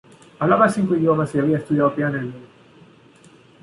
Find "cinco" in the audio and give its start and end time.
0.67-0.95